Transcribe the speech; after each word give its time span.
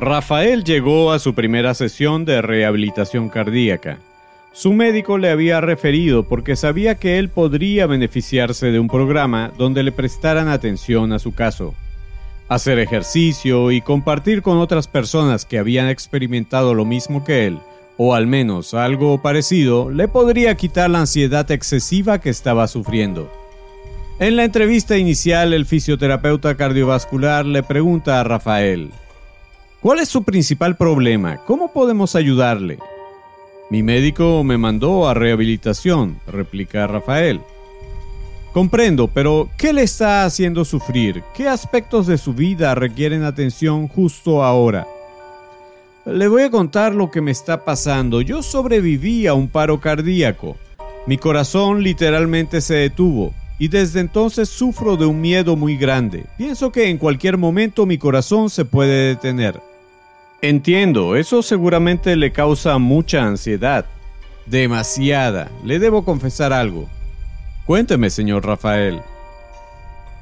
Rafael 0.00 0.62
llegó 0.62 1.10
a 1.10 1.18
su 1.18 1.34
primera 1.34 1.74
sesión 1.74 2.24
de 2.24 2.40
rehabilitación 2.40 3.28
cardíaca. 3.28 3.98
Su 4.52 4.72
médico 4.72 5.18
le 5.18 5.28
había 5.28 5.60
referido 5.60 6.22
porque 6.22 6.54
sabía 6.54 6.94
que 6.94 7.18
él 7.18 7.30
podría 7.30 7.88
beneficiarse 7.88 8.70
de 8.70 8.78
un 8.78 8.86
programa 8.86 9.50
donde 9.58 9.82
le 9.82 9.90
prestaran 9.90 10.46
atención 10.46 11.12
a 11.12 11.18
su 11.18 11.34
caso. 11.34 11.74
Hacer 12.48 12.78
ejercicio 12.78 13.72
y 13.72 13.80
compartir 13.80 14.40
con 14.40 14.58
otras 14.58 14.86
personas 14.86 15.44
que 15.44 15.58
habían 15.58 15.88
experimentado 15.88 16.74
lo 16.74 16.84
mismo 16.84 17.24
que 17.24 17.48
él, 17.48 17.58
o 17.96 18.14
al 18.14 18.28
menos 18.28 18.74
algo 18.74 19.20
parecido, 19.20 19.90
le 19.90 20.06
podría 20.06 20.54
quitar 20.54 20.90
la 20.90 21.00
ansiedad 21.00 21.50
excesiva 21.50 22.20
que 22.20 22.30
estaba 22.30 22.68
sufriendo. 22.68 23.32
En 24.20 24.36
la 24.36 24.44
entrevista 24.44 24.96
inicial, 24.96 25.52
el 25.52 25.66
fisioterapeuta 25.66 26.56
cardiovascular 26.56 27.44
le 27.44 27.64
pregunta 27.64 28.20
a 28.20 28.24
Rafael, 28.24 28.92
¿Cuál 29.80 30.00
es 30.00 30.08
su 30.08 30.24
principal 30.24 30.76
problema? 30.76 31.36
¿Cómo 31.46 31.72
podemos 31.72 32.16
ayudarle? 32.16 32.78
Mi 33.70 33.84
médico 33.84 34.42
me 34.42 34.58
mandó 34.58 35.08
a 35.08 35.14
rehabilitación, 35.14 36.18
replica 36.26 36.88
Rafael. 36.88 37.40
Comprendo, 38.52 39.06
pero 39.06 39.48
¿qué 39.56 39.72
le 39.72 39.82
está 39.82 40.24
haciendo 40.24 40.64
sufrir? 40.64 41.22
¿Qué 41.32 41.46
aspectos 41.46 42.08
de 42.08 42.18
su 42.18 42.34
vida 42.34 42.74
requieren 42.74 43.22
atención 43.22 43.86
justo 43.86 44.42
ahora? 44.42 44.84
Le 46.04 46.26
voy 46.26 46.42
a 46.42 46.50
contar 46.50 46.92
lo 46.92 47.12
que 47.12 47.20
me 47.20 47.30
está 47.30 47.64
pasando. 47.64 48.20
Yo 48.20 48.42
sobreviví 48.42 49.28
a 49.28 49.34
un 49.34 49.46
paro 49.46 49.80
cardíaco. 49.80 50.56
Mi 51.06 51.18
corazón 51.18 51.84
literalmente 51.84 52.62
se 52.62 52.74
detuvo 52.74 53.32
y 53.60 53.68
desde 53.68 54.00
entonces 54.00 54.48
sufro 54.48 54.96
de 54.96 55.06
un 55.06 55.20
miedo 55.20 55.54
muy 55.54 55.76
grande. 55.76 56.26
Pienso 56.36 56.72
que 56.72 56.88
en 56.88 56.98
cualquier 56.98 57.38
momento 57.38 57.86
mi 57.86 57.96
corazón 57.96 58.50
se 58.50 58.64
puede 58.64 59.10
detener. 59.10 59.67
Entiendo, 60.40 61.16
eso 61.16 61.42
seguramente 61.42 62.14
le 62.14 62.30
causa 62.30 62.78
mucha 62.78 63.24
ansiedad. 63.24 63.86
Demasiada. 64.46 65.50
Le 65.64 65.80
debo 65.80 66.04
confesar 66.04 66.52
algo. 66.52 66.88
Cuénteme, 67.66 68.08
señor 68.08 68.46
Rafael. 68.46 69.00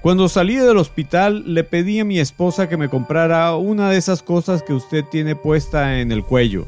Cuando 0.00 0.31
salí 0.31 0.56
del 0.56 0.78
hospital 0.78 1.42
le 1.53 1.64
pedí 1.64 2.00
a 2.00 2.06
mi 2.06 2.19
esposa 2.19 2.67
que 2.67 2.78
me 2.78 2.89
comprara 2.89 3.55
una 3.56 3.91
de 3.91 3.98
esas 3.98 4.22
cosas 4.22 4.62
que 4.62 4.72
usted 4.72 5.05
tiene 5.05 5.37
puesta 5.37 6.00
en 6.00 6.11
el 6.11 6.25
cuello. 6.25 6.64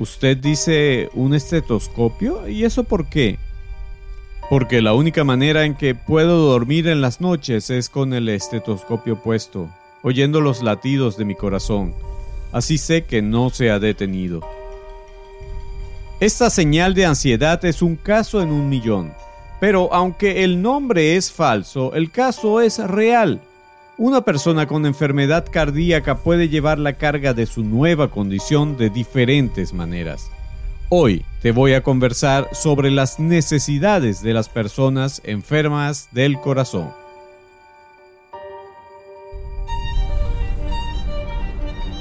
¿Usted 0.00 0.36
dice 0.36 1.10
un 1.14 1.32
estetoscopio? 1.32 2.48
¿Y 2.48 2.64
eso 2.64 2.82
por 2.82 3.08
qué? 3.08 3.38
Porque 4.48 4.82
la 4.82 4.94
única 4.94 5.22
manera 5.22 5.64
en 5.64 5.76
que 5.76 5.94
puedo 5.94 6.38
dormir 6.50 6.88
en 6.88 7.00
las 7.00 7.20
noches 7.20 7.70
es 7.70 7.88
con 7.88 8.14
el 8.14 8.28
estetoscopio 8.28 9.22
puesto 9.22 9.70
oyendo 10.02 10.40
los 10.40 10.62
latidos 10.62 11.16
de 11.16 11.24
mi 11.24 11.34
corazón. 11.34 11.94
Así 12.52 12.78
sé 12.78 13.04
que 13.04 13.22
no 13.22 13.50
se 13.50 13.70
ha 13.70 13.78
detenido. 13.78 14.40
Esta 16.20 16.50
señal 16.50 16.94
de 16.94 17.06
ansiedad 17.06 17.64
es 17.64 17.80
un 17.80 17.96
caso 17.96 18.42
en 18.42 18.50
un 18.50 18.68
millón, 18.68 19.12
pero 19.60 19.92
aunque 19.92 20.44
el 20.44 20.60
nombre 20.60 21.16
es 21.16 21.32
falso, 21.32 21.94
el 21.94 22.10
caso 22.10 22.60
es 22.60 22.78
real. 22.78 23.40
Una 23.96 24.22
persona 24.22 24.66
con 24.66 24.86
enfermedad 24.86 25.46
cardíaca 25.50 26.18
puede 26.18 26.48
llevar 26.48 26.78
la 26.78 26.94
carga 26.94 27.34
de 27.34 27.46
su 27.46 27.64
nueva 27.64 28.10
condición 28.10 28.76
de 28.76 28.90
diferentes 28.90 29.72
maneras. 29.72 30.30
Hoy 30.88 31.24
te 31.40 31.52
voy 31.52 31.74
a 31.74 31.82
conversar 31.82 32.48
sobre 32.52 32.90
las 32.90 33.20
necesidades 33.20 34.22
de 34.22 34.32
las 34.32 34.48
personas 34.48 35.22
enfermas 35.24 36.08
del 36.12 36.40
corazón. 36.40 36.99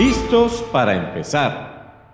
¿Listos 0.00 0.64
para 0.72 0.96
empezar? 0.96 2.08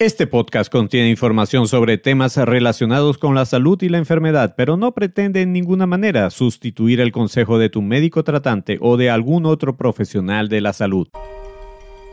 Este 0.00 0.26
podcast 0.26 0.68
contiene 0.68 1.10
información 1.10 1.68
sobre 1.68 1.96
temas 1.96 2.36
relacionados 2.36 3.18
con 3.18 3.36
la 3.36 3.44
salud 3.44 3.80
y 3.82 3.88
la 3.88 3.98
enfermedad, 3.98 4.56
pero 4.56 4.76
no 4.76 4.94
pretende 4.94 5.40
en 5.40 5.52
ninguna 5.52 5.86
manera 5.86 6.28
sustituir 6.30 7.00
el 7.00 7.12
consejo 7.12 7.56
de 7.56 7.70
tu 7.70 7.82
médico 7.82 8.24
tratante 8.24 8.78
o 8.80 8.96
de 8.96 9.10
algún 9.10 9.46
otro 9.46 9.76
profesional 9.76 10.48
de 10.48 10.60
la 10.60 10.72
salud. 10.72 11.06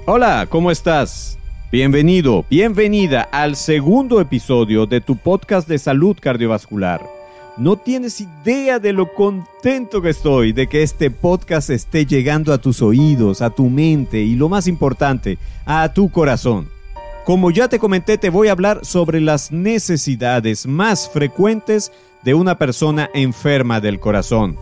Hola, 0.05 0.45
¿cómo 0.47 0.69
estás? 0.69 1.39
Bienvenido, 1.71 2.45
bienvenida 2.47 3.23
al 3.23 3.55
segundo 3.55 4.21
episodio 4.21 4.85
de 4.85 5.01
tu 5.01 5.15
podcast 5.15 5.67
de 5.67 5.79
salud 5.79 6.15
cardiovascular. 6.21 7.20
No 7.57 7.75
tienes 7.75 8.21
idea 8.21 8.79
de 8.79 8.93
lo 8.93 9.13
contento 9.13 10.01
que 10.01 10.09
estoy 10.09 10.53
de 10.53 10.67
que 10.67 10.83
este 10.83 11.11
podcast 11.11 11.69
esté 11.69 12.05
llegando 12.05 12.53
a 12.53 12.59
tus 12.59 12.81
oídos, 12.81 13.41
a 13.41 13.49
tu 13.49 13.69
mente 13.69 14.21
y 14.21 14.35
lo 14.35 14.47
más 14.47 14.67
importante, 14.67 15.37
a 15.65 15.93
tu 15.93 16.09
corazón. 16.09 16.69
Como 17.25 17.51
ya 17.51 17.67
te 17.67 17.77
comenté, 17.77 18.17
te 18.17 18.29
voy 18.29 18.47
a 18.47 18.53
hablar 18.53 18.85
sobre 18.85 19.19
las 19.19 19.51
necesidades 19.51 20.65
más 20.65 21.09
frecuentes 21.09 21.91
de 22.23 22.33
una 22.33 22.57
persona 22.57 23.09
enferma 23.13 23.81
del 23.81 23.99
corazón. 23.99 24.55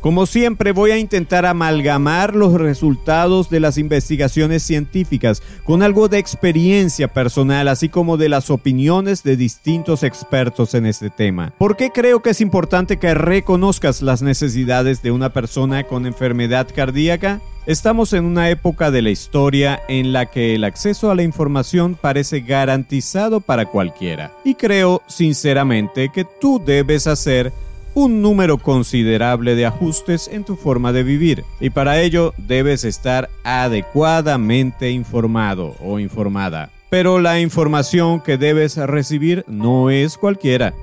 Como 0.00 0.26
siempre 0.26 0.70
voy 0.70 0.92
a 0.92 0.98
intentar 0.98 1.44
amalgamar 1.44 2.36
los 2.36 2.54
resultados 2.54 3.50
de 3.50 3.58
las 3.58 3.78
investigaciones 3.78 4.62
científicas 4.62 5.42
con 5.64 5.82
algo 5.82 6.08
de 6.08 6.18
experiencia 6.18 7.08
personal, 7.08 7.66
así 7.66 7.88
como 7.88 8.16
de 8.16 8.28
las 8.28 8.48
opiniones 8.48 9.24
de 9.24 9.36
distintos 9.36 10.04
expertos 10.04 10.74
en 10.74 10.86
este 10.86 11.10
tema. 11.10 11.52
¿Por 11.58 11.76
qué 11.76 11.90
creo 11.90 12.22
que 12.22 12.30
es 12.30 12.40
importante 12.40 12.98
que 12.98 13.12
reconozcas 13.12 14.00
las 14.00 14.22
necesidades 14.22 15.02
de 15.02 15.10
una 15.10 15.32
persona 15.32 15.82
con 15.82 16.06
enfermedad 16.06 16.68
cardíaca? 16.72 17.40
Estamos 17.66 18.12
en 18.12 18.24
una 18.24 18.48
época 18.50 18.90
de 18.90 19.02
la 19.02 19.10
historia 19.10 19.82
en 19.88 20.12
la 20.12 20.26
que 20.26 20.54
el 20.54 20.64
acceso 20.64 21.10
a 21.10 21.14
la 21.14 21.22
información 21.22 21.98
parece 22.00 22.40
garantizado 22.40 23.40
para 23.40 23.66
cualquiera. 23.66 24.32
Y 24.44 24.54
creo 24.54 25.02
sinceramente 25.06 26.08
que 26.08 26.24
tú 26.24 26.62
debes 26.64 27.06
hacer 27.06 27.52
un 27.94 28.22
número 28.22 28.58
considerable 28.58 29.54
de 29.54 29.66
ajustes 29.66 30.28
en 30.28 30.44
tu 30.44 30.56
forma 30.56 30.92
de 30.92 31.02
vivir 31.02 31.44
y 31.60 31.70
para 31.70 32.00
ello 32.00 32.34
debes 32.38 32.84
estar 32.84 33.28
adecuadamente 33.44 34.90
informado 34.90 35.76
o 35.80 35.98
informada. 35.98 36.70
Pero 36.90 37.18
la 37.18 37.40
información 37.40 38.20
que 38.20 38.38
debes 38.38 38.76
recibir 38.76 39.44
no 39.46 39.90
es 39.90 40.16
cualquiera. 40.16 40.74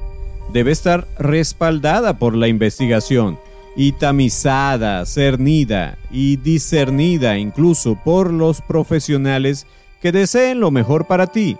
Debe 0.54 0.72
estar 0.72 1.08
respaldada 1.18 2.20
por 2.20 2.36
la 2.36 2.48
investigación 2.48 3.40
y 3.76 3.94
tamizada, 3.94 5.06
cernida 5.06 5.98
y 6.12 6.38
discernida 6.38 7.38
incluso 7.38 7.98
por 8.04 8.32
los 8.32 8.62
profesionales 8.62 9.66
que 10.02 10.12
deseen 10.12 10.60
lo 10.60 10.72
mejor 10.72 11.08
para 11.08 11.28
ti 11.28 11.58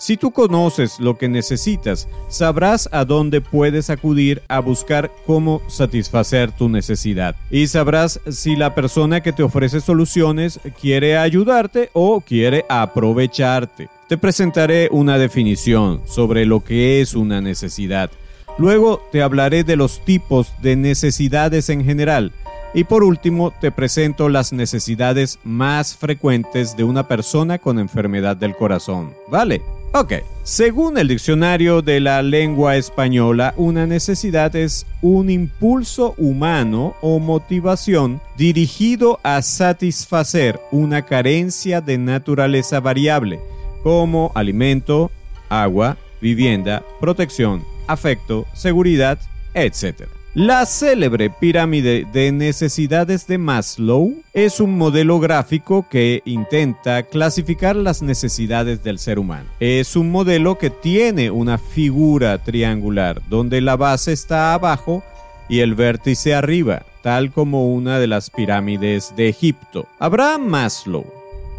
si 0.00 0.16
tú 0.16 0.30
conoces 0.30 0.98
lo 0.98 1.18
que 1.18 1.28
necesitas, 1.28 2.08
sabrás 2.30 2.88
a 2.90 3.04
dónde 3.04 3.42
puedes 3.42 3.90
acudir 3.90 4.40
a 4.48 4.58
buscar 4.60 5.12
cómo 5.26 5.60
satisfacer 5.68 6.52
tu 6.52 6.70
necesidad. 6.70 7.36
Y 7.50 7.66
sabrás 7.66 8.18
si 8.30 8.56
la 8.56 8.74
persona 8.74 9.20
que 9.20 9.34
te 9.34 9.42
ofrece 9.42 9.82
soluciones 9.82 10.58
quiere 10.80 11.18
ayudarte 11.18 11.90
o 11.92 12.22
quiere 12.22 12.64
aprovecharte. 12.70 13.90
Te 14.08 14.16
presentaré 14.16 14.88
una 14.90 15.18
definición 15.18 16.00
sobre 16.06 16.46
lo 16.46 16.64
que 16.64 17.02
es 17.02 17.12
una 17.14 17.42
necesidad. 17.42 18.10
Luego 18.56 19.02
te 19.12 19.20
hablaré 19.20 19.64
de 19.64 19.76
los 19.76 20.02
tipos 20.02 20.54
de 20.62 20.76
necesidades 20.76 21.68
en 21.68 21.84
general. 21.84 22.32
Y 22.72 22.84
por 22.84 23.04
último, 23.04 23.52
te 23.60 23.70
presento 23.70 24.30
las 24.30 24.54
necesidades 24.54 25.38
más 25.44 25.94
frecuentes 25.94 26.74
de 26.74 26.84
una 26.84 27.06
persona 27.06 27.58
con 27.58 27.78
enfermedad 27.78 28.38
del 28.38 28.56
corazón. 28.56 29.12
¿Vale? 29.28 29.60
Ok, 29.92 30.12
según 30.44 30.98
el 30.98 31.08
diccionario 31.08 31.82
de 31.82 31.98
la 31.98 32.22
lengua 32.22 32.76
española, 32.76 33.54
una 33.56 33.88
necesidad 33.88 34.54
es 34.54 34.86
un 35.02 35.30
impulso 35.30 36.14
humano 36.16 36.94
o 37.00 37.18
motivación 37.18 38.20
dirigido 38.36 39.18
a 39.24 39.42
satisfacer 39.42 40.60
una 40.70 41.02
carencia 41.02 41.80
de 41.80 41.98
naturaleza 41.98 42.78
variable, 42.78 43.40
como 43.82 44.30
alimento, 44.36 45.10
agua, 45.48 45.96
vivienda, 46.20 46.84
protección, 47.00 47.64
afecto, 47.88 48.46
seguridad, 48.54 49.18
etc. 49.54 50.19
La 50.34 50.64
célebre 50.64 51.28
pirámide 51.28 52.06
de 52.12 52.30
necesidades 52.30 53.26
de 53.26 53.36
Maslow 53.36 54.14
es 54.32 54.60
un 54.60 54.78
modelo 54.78 55.18
gráfico 55.18 55.86
que 55.90 56.22
intenta 56.24 57.02
clasificar 57.02 57.74
las 57.74 58.00
necesidades 58.00 58.84
del 58.84 59.00
ser 59.00 59.18
humano. 59.18 59.48
Es 59.58 59.96
un 59.96 60.12
modelo 60.12 60.56
que 60.56 60.70
tiene 60.70 61.32
una 61.32 61.58
figura 61.58 62.38
triangular 62.38 63.20
donde 63.28 63.60
la 63.60 63.74
base 63.74 64.12
está 64.12 64.54
abajo 64.54 65.02
y 65.48 65.60
el 65.60 65.74
vértice 65.74 66.32
arriba, 66.32 66.84
tal 67.02 67.32
como 67.32 67.74
una 67.74 67.98
de 67.98 68.06
las 68.06 68.30
pirámides 68.30 69.12
de 69.16 69.30
Egipto. 69.30 69.88
Abraham 69.98 70.46
Maslow 70.46 71.06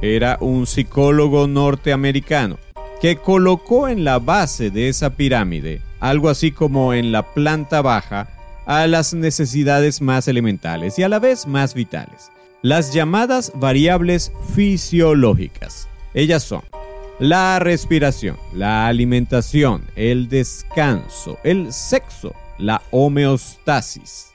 era 0.01 0.37
un 0.39 0.65
psicólogo 0.65 1.45
norteamericano 1.45 2.57
que 3.01 3.17
colocó 3.17 3.89
en 3.89 4.05
la 4.05 4.19
base 4.19 4.69
de 4.69 4.87
esa 4.87 5.09
pirámide, 5.09 5.81
algo 5.99 6.29
así 6.29 6.53
como 6.53 6.93
en 6.93 7.11
la 7.11 7.33
planta 7.33 7.81
baja, 7.81 8.29
a 8.71 8.87
las 8.87 9.13
necesidades 9.13 10.01
más 10.01 10.29
elementales 10.29 10.97
y 10.97 11.03
a 11.03 11.09
la 11.09 11.19
vez 11.19 11.45
más 11.45 11.73
vitales, 11.73 12.31
las 12.61 12.93
llamadas 12.93 13.51
variables 13.55 14.31
fisiológicas. 14.55 15.89
Ellas 16.13 16.41
son 16.43 16.61
la 17.19 17.59
respiración, 17.59 18.37
la 18.53 18.87
alimentación, 18.87 19.83
el 19.97 20.29
descanso, 20.29 21.37
el 21.43 21.73
sexo, 21.73 22.33
la 22.59 22.81
homeostasis. 22.91 24.31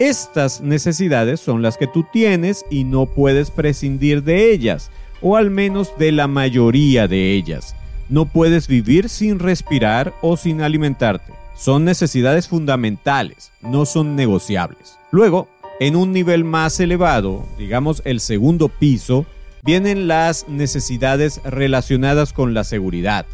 Estas 0.00 0.60
necesidades 0.60 1.38
son 1.38 1.62
las 1.62 1.76
que 1.76 1.86
tú 1.86 2.04
tienes 2.12 2.64
y 2.72 2.82
no 2.82 3.06
puedes 3.06 3.52
prescindir 3.52 4.24
de 4.24 4.50
ellas, 4.50 4.90
o 5.22 5.36
al 5.36 5.48
menos 5.48 5.96
de 5.96 6.10
la 6.10 6.26
mayoría 6.26 7.06
de 7.06 7.34
ellas. 7.34 7.76
No 8.08 8.26
puedes 8.26 8.66
vivir 8.66 9.08
sin 9.08 9.38
respirar 9.38 10.12
o 10.22 10.36
sin 10.36 10.60
alimentarte. 10.60 11.39
Son 11.60 11.84
necesidades 11.84 12.48
fundamentales, 12.48 13.52
no 13.60 13.84
son 13.84 14.16
negociables. 14.16 14.96
Luego, 15.10 15.46
en 15.78 15.94
un 15.94 16.10
nivel 16.10 16.42
más 16.42 16.80
elevado, 16.80 17.46
digamos 17.58 18.00
el 18.06 18.20
segundo 18.20 18.70
piso, 18.70 19.26
vienen 19.62 20.08
las 20.08 20.48
necesidades 20.48 21.42
relacionadas 21.44 22.32
con 22.32 22.54
la 22.54 22.64
seguridad. 22.64 23.26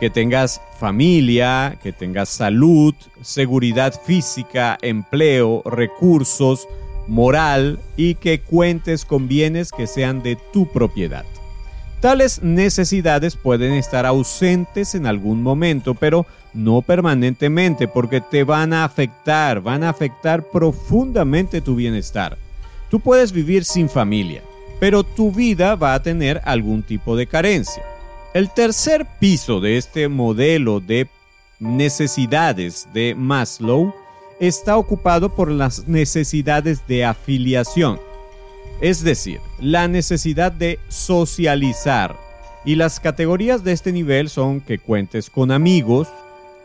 Que 0.00 0.10
tengas 0.10 0.60
familia, 0.80 1.78
que 1.80 1.92
tengas 1.92 2.30
salud, 2.30 2.92
seguridad 3.20 3.94
física, 4.04 4.76
empleo, 4.82 5.62
recursos, 5.64 6.66
moral 7.06 7.78
y 7.96 8.16
que 8.16 8.40
cuentes 8.40 9.04
con 9.04 9.28
bienes 9.28 9.70
que 9.70 9.86
sean 9.86 10.24
de 10.24 10.36
tu 10.52 10.66
propiedad. 10.72 11.24
Tales 12.00 12.42
necesidades 12.42 13.36
pueden 13.36 13.74
estar 13.74 14.06
ausentes 14.06 14.96
en 14.96 15.06
algún 15.06 15.40
momento, 15.42 15.94
pero 15.94 16.26
no 16.54 16.82
permanentemente, 16.82 17.88
porque 17.88 18.20
te 18.20 18.44
van 18.44 18.72
a 18.72 18.84
afectar, 18.84 19.60
van 19.60 19.84
a 19.84 19.90
afectar 19.90 20.42
profundamente 20.42 21.60
tu 21.60 21.74
bienestar. 21.74 22.36
Tú 22.90 23.00
puedes 23.00 23.32
vivir 23.32 23.64
sin 23.64 23.88
familia, 23.88 24.42
pero 24.78 25.04
tu 25.04 25.30
vida 25.30 25.74
va 25.76 25.94
a 25.94 26.02
tener 26.02 26.40
algún 26.44 26.82
tipo 26.82 27.16
de 27.16 27.26
carencia. 27.26 27.82
El 28.34 28.50
tercer 28.50 29.06
piso 29.18 29.60
de 29.60 29.76
este 29.76 30.08
modelo 30.08 30.80
de 30.80 31.08
necesidades 31.58 32.88
de 32.92 33.14
Maslow 33.14 33.94
está 34.40 34.76
ocupado 34.76 35.34
por 35.34 35.50
las 35.50 35.86
necesidades 35.86 36.86
de 36.86 37.04
afiliación 37.04 37.98
es 38.80 39.04
decir, 39.04 39.40
la 39.60 39.88
necesidad 39.88 40.52
de 40.52 40.78
socializar. 40.88 42.16
Y 42.64 42.74
las 42.74 43.00
categorías 43.00 43.62
de 43.64 43.72
este 43.72 43.92
nivel 43.92 44.28
son 44.28 44.60
que 44.60 44.78
cuentes 44.78 45.30
con 45.30 45.50
amigos, 45.50 46.08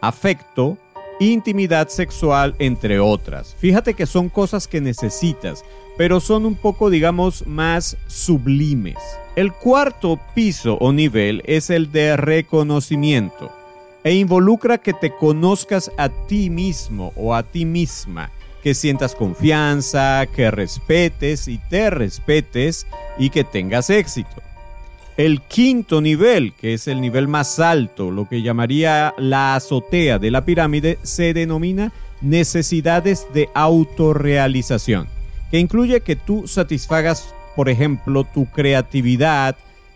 afecto, 0.08 0.78
intimidad 1.20 1.88
sexual, 1.90 2.56
entre 2.60 3.00
otras. 3.00 3.56
Fíjate 3.58 3.94
que 3.94 4.06
son 4.06 4.30
cosas 4.30 4.68
que 4.68 4.82
necesitas, 4.82 5.64
pero 5.98 6.20
son 6.20 6.46
un 6.46 6.56
poco, 6.56 6.90
digamos, 6.90 7.46
más 7.48 7.98
sublimes. 8.08 8.98
El 9.36 9.54
cuarto 9.54 10.20
piso 10.34 10.78
o 10.80 10.92
nivel 10.92 11.42
es 11.46 11.70
el 11.70 11.92
de 11.92 12.18
reconocimiento 12.18 13.52
e 14.04 14.14
involucra 14.14 14.78
que 14.78 14.94
te 14.94 15.16
conozcas 15.16 15.92
a 15.98 16.10
ti 16.10 16.50
mismo 16.50 17.12
o 17.16 17.34
a 17.34 17.44
ti 17.44 17.66
misma 17.66 18.32
que 18.66 18.74
sientas 18.74 19.14
confianza, 19.14 20.26
que 20.26 20.50
respetes 20.50 21.48
y 21.48 21.60
te 21.70 21.92
respetes 21.92 22.88
y 23.18 23.30
que 23.30 23.44
tengas 23.44 23.92
éxito. 23.92 24.42
El 25.18 25.42
quinto 25.42 26.02
nivel, 26.02 26.52
que 26.54 26.74
es 26.74 26.90
el 26.90 27.00
nivel 27.00 27.30
más 27.30 27.60
alto, 27.60 28.12
lo 28.12 28.28
que 28.28 28.42
llamaría 28.42 29.14
la 29.18 29.56
azotea 29.56 30.20
de 30.20 30.30
la 30.30 30.44
pirámide, 30.44 31.00
se 31.04 31.34
denomina 31.34 31.94
necesidades 32.20 33.26
de 33.34 33.48
autorrealización, 33.54 35.08
que 35.52 35.60
incluye 35.60 36.02
que 36.02 36.18
tú 36.18 36.50
satisfagas, 36.50 37.34
por 37.56 37.70
ejemplo, 37.70 38.26
tu 38.26 38.48
creatividad, 38.48 39.56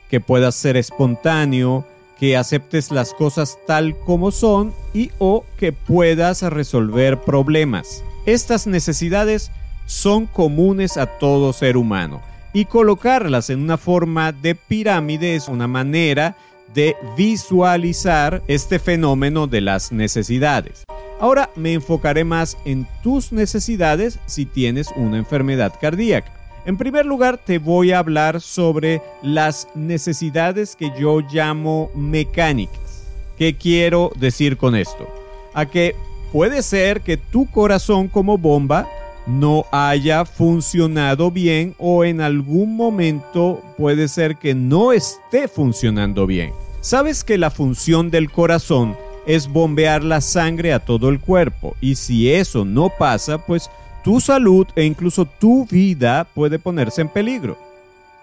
que 0.09 0.21
puedas 0.21 0.55
ser 0.55 0.77
espontáneo, 0.77 1.85
que 2.17 2.37
aceptes 2.37 2.89
las 2.89 3.13
cosas 3.13 3.59
tal 3.67 3.97
como 3.99 4.31
son 4.31 4.73
y 4.93 5.11
o 5.17 5.43
que 5.57 5.73
puedas 5.73 6.43
resolver 6.43 7.19
problemas. 7.19 8.05
Estas 8.25 8.67
necesidades 8.67 9.51
son 9.85 10.27
comunes 10.27 10.95
a 10.95 11.07
todo 11.07 11.51
ser 11.51 11.75
humano 11.75 12.21
y 12.53 12.65
colocarlas 12.65 13.49
en 13.49 13.61
una 13.61 13.77
forma 13.77 14.31
de 14.31 14.55
pirámide 14.55 15.35
es 15.35 15.47
una 15.47 15.67
manera 15.67 16.35
de 16.73 16.95
visualizar 17.17 18.41
este 18.47 18.79
fenómeno 18.79 19.47
de 19.47 19.61
las 19.61 19.91
necesidades. 19.91 20.83
Ahora 21.19 21.49
me 21.55 21.73
enfocaré 21.73 22.23
más 22.23 22.57
en 22.65 22.87
tus 23.03 23.31
necesidades 23.31 24.19
si 24.25 24.45
tienes 24.45 24.89
una 24.95 25.17
enfermedad 25.17 25.73
cardíaca. 25.79 26.31
En 26.65 26.77
primer 26.77 27.05
lugar, 27.05 27.37
te 27.37 27.57
voy 27.57 27.91
a 27.91 27.99
hablar 27.99 28.41
sobre 28.41 29.01
las 29.21 29.67
necesidades 29.75 30.75
que 30.75 30.91
yo 30.99 31.21
llamo 31.21 31.89
mecánicas. 31.95 33.07
¿Qué 33.37 33.55
quiero 33.55 34.11
decir 34.17 34.57
con 34.57 34.75
esto? 34.75 35.07
A 35.53 35.65
que 35.65 35.95
puede 36.31 36.61
ser 36.61 37.01
que 37.01 37.17
tu 37.17 37.49
corazón 37.49 38.07
como 38.07 38.37
bomba 38.37 38.87
no 39.29 39.65
haya 39.71 40.25
funcionado 40.25 41.29
bien 41.31 41.75
o 41.77 42.03
en 42.03 42.19
algún 42.19 42.75
momento 42.75 43.61
puede 43.77 44.07
ser 44.07 44.37
que 44.37 44.55
no 44.55 44.91
esté 44.91 45.47
funcionando 45.47 46.25
bien. 46.25 46.51
Sabes 46.81 47.23
que 47.23 47.37
la 47.37 47.51
función 47.51 48.09
del 48.09 48.31
corazón 48.31 48.97
es 49.27 49.47
bombear 49.47 50.03
la 50.03 50.21
sangre 50.21 50.73
a 50.73 50.79
todo 50.79 51.09
el 51.09 51.19
cuerpo 51.19 51.75
y 51.79 51.95
si 51.95 52.31
eso 52.31 52.65
no 52.65 52.91
pasa, 52.97 53.45
pues 53.45 53.69
tu 54.03 54.19
salud 54.19 54.65
e 54.75 54.85
incluso 54.85 55.25
tu 55.25 55.67
vida 55.67 56.25
puede 56.33 56.57
ponerse 56.57 57.01
en 57.01 57.09
peligro. 57.09 57.57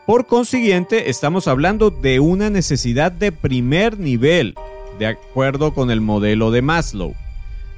Por 0.07 0.27
consiguiente, 0.27 1.11
estamos 1.11 1.49
hablando 1.49 1.91
de 1.91 2.21
una 2.21 2.51
necesidad 2.51 3.13
de 3.13 3.33
primer 3.33 3.99
nivel, 3.99 4.55
de 4.99 5.07
acuerdo 5.07 5.75
con 5.75 5.91
el 5.91 6.01
modelo 6.01 6.51
de 6.51 6.63
Maslow. 6.63 7.15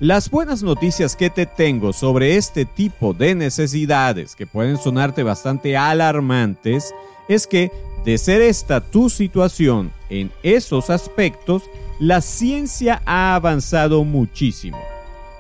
Las 0.01 0.31
buenas 0.31 0.63
noticias 0.63 1.17
que 1.17 1.29
te 1.29 1.45
tengo 1.45 1.93
sobre 1.93 2.37
este 2.37 2.65
tipo 2.65 3.15
de 3.15 3.35
necesidades 3.35 4.37
que 4.37 4.47
pueden 4.47 4.77
sonarte 4.77 5.25
bastante 5.25 5.77
alarmantes 5.77 6.95
es 7.29 7.49
que, 7.49 7.73
de 8.05 8.17
ser 8.17 8.41
esta 8.41 8.81
tu 8.81 9.11
situación 9.11 9.91
en 10.09 10.31
esos 10.45 10.89
aspectos, 10.89 11.65
la 11.99 12.21
ciencia 12.21 13.03
ha 13.07 13.35
avanzado 13.35 14.05
muchísimo. 14.05 14.79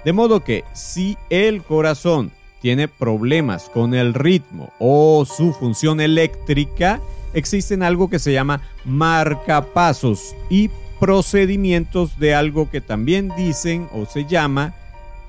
De 0.04 0.12
modo 0.12 0.42
que 0.42 0.64
si 0.72 1.16
el 1.30 1.62
corazón 1.62 2.32
tiene 2.60 2.88
problemas 2.88 3.68
con 3.68 3.94
el 3.94 4.12
ritmo 4.12 4.72
o 4.80 5.24
su 5.24 5.52
función 5.52 6.00
eléctrica, 6.00 7.00
existen 7.32 7.84
algo 7.84 8.10
que 8.10 8.18
se 8.18 8.32
llama 8.32 8.60
marcapasos 8.84 10.34
y 10.50 10.68
procedimientos 10.98 12.18
de 12.18 12.34
algo 12.34 12.70
que 12.70 12.80
también 12.80 13.30
dicen 13.36 13.88
o 13.92 14.06
se 14.06 14.24
llama 14.24 14.74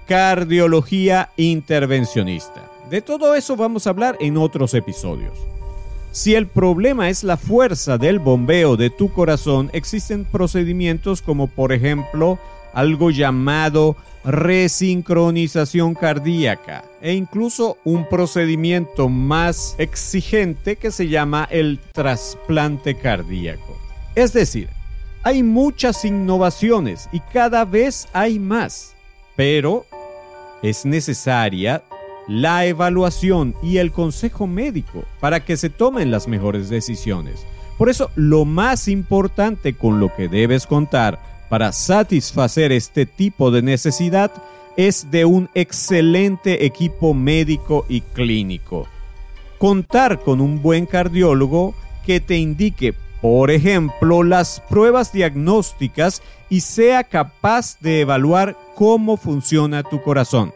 cardiología 0.08 1.30
intervencionista. 1.38 2.70
De 2.90 3.02
todo 3.02 3.36
eso 3.36 3.56
vamos 3.56 3.86
a 3.86 3.92
hablar 3.92 4.18
en 4.20 4.38
otros 4.38 4.74
episodios. 4.74 5.34
Si 6.12 6.34
el 6.34 6.48
problema 6.48 7.10
es 7.10 7.24
la 7.24 7.38
fuerza 7.38 8.00
del 8.00 8.18
bombeo 8.18 8.76
de 8.76 8.90
tu 8.90 9.14
corazón, 9.14 9.70
existen 9.74 10.26
procedimientos 10.26 11.22
como 11.22 11.48
por 11.48 11.72
ejemplo 11.72 12.40
algo 12.74 13.12
llamado 13.12 13.96
resincronización 14.26 15.94
cardíaca 15.94 16.84
e 17.02 17.14
incluso 17.14 17.78
un 17.84 18.10
procedimiento 18.10 19.08
más 19.08 19.76
exigente 19.78 20.76
que 20.76 20.92
se 20.92 21.08
llama 21.08 21.48
el 21.52 21.80
trasplante 21.94 22.96
cardíaco. 22.96 23.78
Es 24.16 24.34
decir, 24.34 24.70
hay 25.30 25.44
muchas 25.44 26.06
innovaciones 26.06 27.08
y 27.12 27.20
cada 27.20 27.64
vez 27.64 28.08
hay 28.14 28.40
más, 28.40 28.96
pero 29.36 29.86
es 30.64 30.88
necesaria 30.88 31.84
la 32.28 32.66
evaluación 32.66 33.54
y 33.62 33.78
el 33.78 33.92
consejo 33.92 34.48
médico 34.48 35.06
para 35.20 35.46
que 35.46 35.56
se 35.56 35.70
tomen 35.70 36.10
las 36.10 36.28
mejores 36.28 36.68
decisiones. 36.70 37.46
Por 37.78 37.92
eso, 37.92 38.10
lo 38.16 38.44
más 38.44 38.88
importante 38.88 39.74
con 39.74 40.00
lo 40.00 40.12
que 40.16 40.30
debes 40.30 40.66
contar 40.66 41.20
para 41.48 41.74
satisfacer 41.74 42.72
este 42.72 43.06
tipo 43.06 43.52
de 43.52 43.62
necesidad 43.62 44.32
es 44.78 45.12
de 45.12 45.26
un 45.26 45.48
excelente 45.54 46.66
equipo 46.66 47.14
médico 47.14 47.86
y 47.88 48.02
clínico. 48.02 48.88
Contar 49.60 50.22
con 50.22 50.42
un 50.42 50.60
buen 50.64 50.88
cardiólogo 50.88 51.76
que 52.04 52.20
te 52.20 52.38
indique, 52.38 52.96
por 53.22 53.52
ejemplo, 53.52 54.24
las 54.24 54.62
pruebas 54.70 55.12
diagnósticas 55.12 56.22
y 56.50 56.62
sea 56.62 57.04
capaz 57.04 57.78
de 57.80 58.02
evaluar 58.02 58.58
cómo 58.76 59.18
funciona 59.18 59.84
tu 59.84 60.02
corazón. 60.02 60.54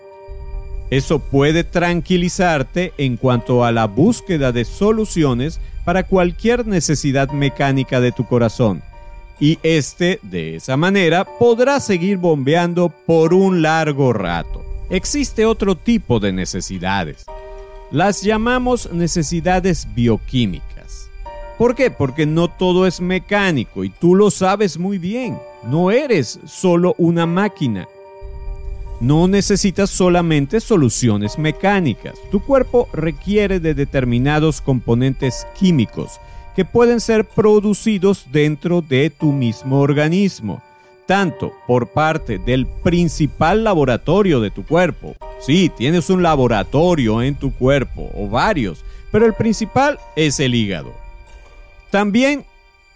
Eso 0.89 1.20
puede 1.20 1.63
tranquilizarte 1.63 2.93
en 2.98 3.17
cuanto 3.17 3.65
a 3.65 3.72
la 3.72 3.88
búsqueda 3.88 4.51
de 4.51 4.65
soluciones 4.65 5.60
para 5.86 6.03
cualquier 6.03 6.67
necesidad 6.67 7.32
mecánica 7.32 8.00
de 8.00 8.12
tu 8.12 8.25
corazón. 8.25 8.82
Y 9.39 9.60
este, 9.63 10.20
de 10.22 10.55
esa 10.55 10.77
manera, 10.77 11.25
podrá 11.25 11.79
seguir 11.79 12.17
bombeando 12.17 12.89
por 12.89 13.34
un 13.34 13.62
largo 13.62 14.13
rato. 14.13 14.63
Existe 14.89 15.46
otro 15.46 15.75
tipo 15.75 16.20
de 16.20 16.32
necesidades. 16.32 17.25
Las 17.91 18.22
llamamos 18.22 18.91
necesidades 18.91 19.88
bioquímicas. 19.93 20.73
¿Por 21.63 21.75
qué? 21.75 21.89
Porque 21.89 22.25
no 22.25 22.50
todo 22.50 22.86
es 22.86 23.00
mecánico 23.00 23.86
y 23.86 23.89
tú 23.89 24.15
lo 24.15 24.32
sabes 24.32 24.77
muy 24.77 24.98
bien. 24.98 25.39
No 25.63 25.91
eres 25.91 26.38
solo 26.46 26.93
una 26.98 27.25
máquina. 27.25 27.88
No 29.00 29.29
necesitas 29.29 29.89
solamente 29.89 30.60
soluciones 30.60 31.39
mecánicas. 31.39 32.15
Tu 32.32 32.41
cuerpo 32.41 32.89
requiere 32.91 33.62
de 33.62 33.74
determinados 33.74 34.60
componentes 34.60 35.48
químicos 35.58 36.20
que 36.53 36.65
pueden 36.65 37.00
ser 37.00 37.24
producidos 37.24 38.25
dentro 38.29 38.82
de 38.82 39.10
tu 39.10 39.32
mismo 39.32 39.79
organismo, 39.79 40.62
tanto 41.05 41.53
por 41.65 41.88
parte 41.88 42.39
del 42.39 42.67
principal 42.67 43.63
laboratorio 43.63 44.41
de 44.41 44.51
tu 44.51 44.65
cuerpo. 44.65 45.15
Sí, 45.39 45.72
tienes 45.74 46.10
un 46.10 46.24
laboratorio 46.24 47.22
en 47.22 47.36
tu 47.36 47.53
cuerpo 47.53 48.12
o 48.13 48.27
varios, 48.27 48.84
pero 49.13 49.25
el 49.25 49.34
principal 49.34 49.98
es 50.17 50.41
el 50.41 50.55
hígado. 50.55 51.02
También 51.93 52.43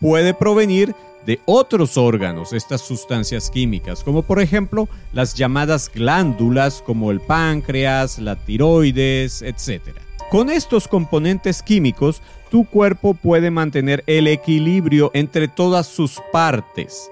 puede 0.01 0.33
provenir 0.33 0.95
de 1.23 1.39
otros 1.45 1.97
órganos 1.97 2.51
estas 2.51 2.81
sustancias 2.81 3.51
químicas, 3.51 4.03
como 4.03 4.23
por 4.23 4.41
ejemplo 4.41 4.89
las 5.13 5.35
llamadas 5.35 5.91
glándulas 5.93 6.81
como 6.83 7.11
el 7.11 7.21
páncreas, 7.21 8.17
la 8.17 8.35
tiroides, 8.35 9.43
etc. 9.43 9.99
Con 10.31 10.49
estos 10.49 10.87
componentes 10.87 11.61
químicos, 11.61 12.23
tu 12.49 12.65
cuerpo 12.65 13.13
puede 13.13 13.51
mantener 13.51 14.03
el 14.07 14.25
equilibrio 14.25 15.11
entre 15.13 15.47
todas 15.47 15.85
sus 15.85 16.19
partes, 16.33 17.11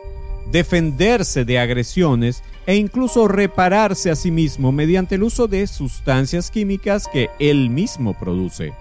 defenderse 0.52 1.46
de 1.46 1.60
agresiones 1.60 2.42
e 2.66 2.78
incluso 2.78 3.28
repararse 3.28 4.10
a 4.10 4.16
sí 4.16 4.32
mismo 4.32 4.72
mediante 4.72 5.14
el 5.14 5.24
uso 5.24 5.48
de 5.48 5.68
sustancias 5.68 6.50
químicas 6.50 7.08
que 7.08 7.30
él 7.38 7.70
mismo 7.70 8.18
produce. 8.18 8.74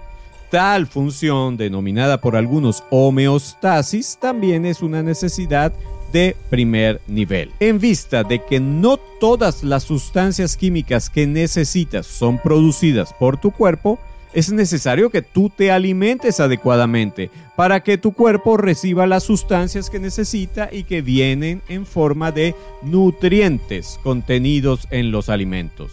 Tal 0.49 0.87
función, 0.87 1.57
denominada 1.57 2.21
por 2.21 2.35
algunos 2.35 2.83
homeostasis, 2.91 4.17
también 4.21 4.65
es 4.65 4.81
una 4.81 5.01
necesidad 5.01 5.73
de 6.13 6.35
primer 6.49 7.01
nivel. 7.07 7.51
En 7.59 7.79
vista 7.79 8.23
de 8.23 8.43
que 8.43 8.59
no 8.59 8.97
todas 8.97 9.63
las 9.63 9.83
sustancias 9.83 10.55
químicas 10.55 11.09
que 11.09 11.27
necesitas 11.27 12.05
son 12.05 12.37
producidas 12.37 13.13
por 13.13 13.37
tu 13.37 13.51
cuerpo, 13.51 13.99
es 14.35 14.51
necesario 14.51 15.09
que 15.09 15.21
tú 15.21 15.49
te 15.49 15.71
alimentes 15.71 16.41
adecuadamente 16.41 17.31
para 17.55 17.79
que 17.79 17.97
tu 17.97 18.11
cuerpo 18.11 18.57
reciba 18.57 19.07
las 19.07 19.23
sustancias 19.23 19.89
que 19.89 19.97
necesita 19.97 20.69
y 20.71 20.83
que 20.83 21.01
vienen 21.01 21.61
en 21.69 21.85
forma 21.85 22.31
de 22.33 22.53
nutrientes 22.83 23.97
contenidos 24.03 24.87
en 24.91 25.11
los 25.11 25.29
alimentos. 25.29 25.91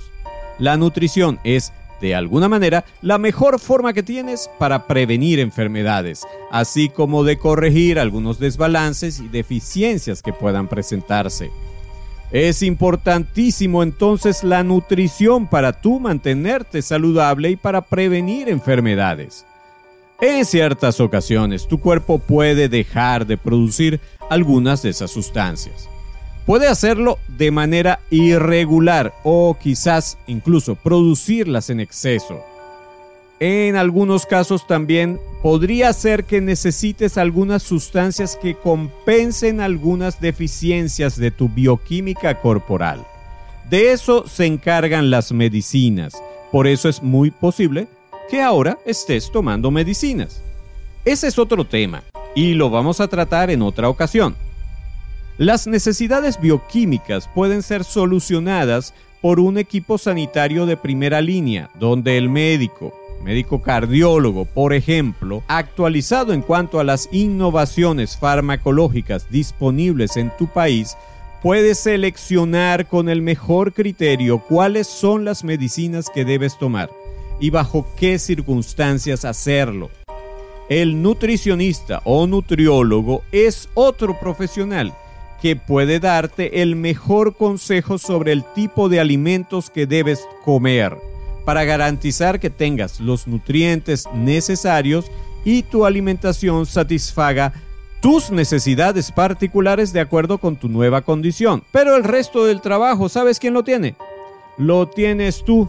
La 0.59 0.77
nutrición 0.77 1.39
es 1.45 1.73
de 2.03 2.17
alguna 2.17 2.49
manera, 2.49 2.85
la 3.01 3.17
mejor 3.17 3.61
forma 3.61 3.93
que 3.93 4.03
tienes 4.03 4.51
para 4.59 4.89
prevenir 4.89 5.39
enfermedades, 5.39 6.27
así 6.51 6.89
como 6.89 7.23
de 7.23 7.39
corregir 7.39 8.01
algunos 8.01 8.41
desbalances 8.41 9.21
y 9.21 9.29
deficiencias 9.29 10.21
que 10.21 10.33
puedan 10.33 10.67
presentarse. 10.67 11.53
Es 12.33 12.63
importantísimo 12.63 13.85
entonces 13.85 14.43
la 14.43 14.65
nutrición 14.65 15.47
para 15.47 15.81
tú 15.81 16.01
mantenerte 16.01 16.83
saludable 16.83 17.51
y 17.51 17.57
para 17.57 17.83
prevenir 17.83 18.49
enfermedades. 18.49 19.47
En 20.21 20.45
ciertas 20.45 20.99
ocasiones 20.99 21.69
tu 21.69 21.79
cuerpo 21.79 22.19
puede 22.19 22.69
dejar 22.69 23.27
de 23.27 23.37
producir 23.37 24.01
algunas 24.29 24.83
de 24.83 24.91
esas 24.91 25.13
sustancias. 25.13 25.89
Puede 26.47 26.67
hacerlo 26.67 27.19
de 27.29 27.51
manera 27.51 28.01
irregular 28.11 29.15
o 29.23 29.57
quizás 29.61 30.19
incluso 30.27 30.75
producirlas 30.75 31.71
en 31.71 31.79
exceso. 31.81 32.45
En 33.39 33.77
algunos 33.77 34.27
casos 34.27 34.67
también 34.67 35.21
podría 35.43 35.93
ser 35.93 36.25
que 36.25 36.41
necesites 36.41 37.19
algunas 37.19 37.63
sustancias 37.63 38.39
que 38.41 38.55
compensen 38.55 39.61
algunas 39.61 40.21
deficiencias 40.21 41.17
de 41.17 41.31
tu 41.31 41.49
bioquímica 41.49 42.41
corporal. 42.41 43.05
De 43.69 43.93
eso 43.93 44.27
se 44.27 44.47
encargan 44.47 45.11
las 45.11 45.33
medicinas. 45.33 46.15
Por 46.51 46.67
eso 46.67 46.89
es 46.89 47.03
muy 47.03 47.31
posible 47.31 47.89
que 48.31 48.43
ahora 48.43 48.79
estés 48.85 49.31
tomando 49.31 49.71
medicinas. 49.71 50.43
Ese 51.05 51.29
es 51.29 51.39
otro 51.39 51.65
tema 51.65 52.03
y 52.35 52.55
lo 52.55 52.71
vamos 52.71 53.01
a 53.01 53.09
tratar 53.09 53.51
en 53.51 53.63
otra 53.63 53.89
ocasión. 53.89 54.37
Las 55.39 55.67
necesidades 55.67 56.39
bioquímicas 56.39 57.27
pueden 57.35 57.63
ser 57.63 57.85
solucionadas 57.85 58.93
por 59.23 59.41
un 59.41 59.57
equipo 59.57 59.97
sanitario 59.97 60.67
de 60.67 60.77
primera 60.77 61.23
línea, 61.23 61.71
donde 61.81 62.19
el 62.19 62.29
médico, 62.29 62.93
médico 63.25 63.63
cardiólogo, 63.63 64.45
por 64.45 64.75
ejemplo, 64.75 65.43
actualizado 65.49 66.35
en 66.35 66.43
cuanto 66.43 66.81
a 66.81 66.85
las 66.85 67.09
innovaciones 67.13 68.19
farmacológicas 68.19 69.31
disponibles 69.31 70.19
en 70.19 70.31
tu 70.37 70.49
país, 70.49 70.99
puede 71.43 71.75
seleccionar 71.75 72.87
con 72.87 73.09
el 73.09 73.23
mejor 73.23 73.73
criterio 73.73 74.39
cuáles 74.39 74.87
son 74.87 75.25
las 75.25 75.45
medicinas 75.45 76.11
que 76.15 76.27
debes 76.27 76.59
tomar 76.59 76.91
y 77.41 77.49
bajo 77.49 77.87
qué 77.97 78.19
circunstancias 78.19 79.25
hacerlo. 79.25 79.89
El 80.69 81.01
nutricionista 81.01 82.03
o 82.05 82.27
nutriólogo 82.27 83.23
es 83.33 83.71
otro 83.75 84.21
profesional 84.21 84.93
que 85.43 85.57
puede 85.57 85.99
darte 85.99 86.63
el 86.63 86.77
mejor 86.77 87.35
consejo 87.37 87.99
sobre 87.99 88.31
el 88.31 88.45
tipo 88.55 88.89
de 88.89 89.01
alimentos 89.01 89.71
que 89.71 89.89
debes 89.89 90.25
comer 90.45 90.97
para 91.45 91.65
garantizar 91.65 92.39
que 92.39 92.49
tengas 92.49 93.01
los 93.01 93.27
nutrientes 93.27 94.05
necesarios 94.15 95.07
y 95.45 95.65
tu 95.65 95.85
alimentación 95.85 96.65
satisfaga 96.65 97.53
tus 98.01 98.31
necesidades 98.31 99.11
particulares 99.11 99.93
de 99.93 99.99
acuerdo 99.99 100.39
con 100.39 100.55
tu 100.55 100.69
nueva 100.69 101.03
condición. 101.03 101.65
Pero 101.73 101.97
el 101.97 102.05
resto 102.05 102.45
del 102.45 102.61
trabajo, 102.61 103.09
¿sabes 103.09 103.41
quién 103.41 103.55
lo 103.55 103.65
tiene? 103.65 103.97
Lo 104.59 104.87
tienes 104.87 105.43
tú. 105.45 105.69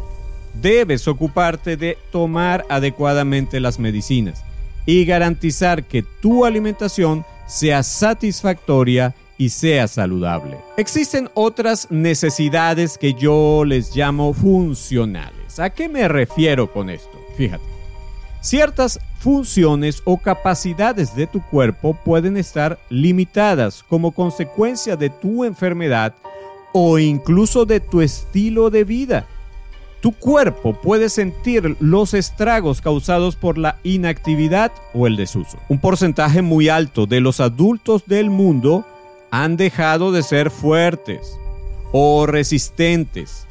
Debes 0.53 1.07
ocuparte 1.07 1.77
de 1.77 1.97
tomar 2.11 2.63
adecuadamente 2.69 3.59
las 3.59 3.79
medicinas 3.79 4.43
y 4.85 5.03
garantizar 5.05 5.83
que 5.83 6.03
tu 6.21 6.45
alimentación 6.45 7.25
sea 7.47 7.81
satisfactoria 7.81 9.15
y 9.43 9.49
sea 9.49 9.89
saludable. 9.89 10.57
Existen 10.77 11.29
otras 11.33 11.91
necesidades 11.91 12.97
que 12.97 13.13
yo 13.13 13.65
les 13.65 13.93
llamo 13.93 14.33
funcionales. 14.33 15.59
¿A 15.59 15.69
qué 15.69 15.89
me 15.89 16.07
refiero 16.07 16.71
con 16.71 16.89
esto? 16.89 17.19
Fíjate. 17.35 17.63
Ciertas 18.39 19.01
funciones 19.19 20.01
o 20.05 20.17
capacidades 20.17 21.13
de 21.13 21.27
tu 21.27 21.41
cuerpo 21.41 21.93
pueden 22.05 22.37
estar 22.37 22.79
limitadas 22.89 23.83
como 23.83 24.13
consecuencia 24.13 24.95
de 24.95 25.09
tu 25.09 25.43
enfermedad 25.43 26.13
o 26.71 26.97
incluso 26.97 27.65
de 27.65 27.81
tu 27.81 27.99
estilo 27.99 28.69
de 28.69 28.85
vida. 28.85 29.25
Tu 29.99 30.13
cuerpo 30.13 30.73
puede 30.73 31.09
sentir 31.09 31.75
los 31.81 32.13
estragos 32.13 32.79
causados 32.79 33.35
por 33.35 33.57
la 33.57 33.77
inactividad 33.83 34.71
o 34.93 35.05
el 35.05 35.17
desuso. 35.17 35.57
Un 35.67 35.79
porcentaje 35.79 36.41
muy 36.41 36.69
alto 36.69 37.05
de 37.05 37.19
los 37.19 37.41
adultos 37.41 38.05
del 38.05 38.29
mundo 38.29 38.85
han 39.33 39.57
dejado 39.57 40.11
de 40.11 40.21
ser 40.21 40.51
fuertes 40.51 41.39
o 41.91 42.27
resistentes 42.27 43.47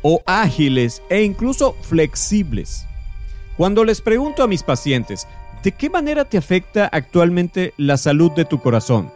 o 0.00 0.22
ágiles 0.24 1.02
e 1.10 1.24
incluso 1.24 1.76
flexibles. 1.82 2.86
Cuando 3.58 3.84
les 3.84 4.00
pregunto 4.00 4.42
a 4.42 4.46
mis 4.46 4.62
pacientes, 4.62 5.28
¿de 5.62 5.72
qué 5.72 5.90
manera 5.90 6.24
te 6.24 6.38
afecta 6.38 6.88
actualmente 6.90 7.74
la 7.76 7.98
salud 7.98 8.32
de 8.32 8.46
tu 8.46 8.62
corazón? 8.62 9.12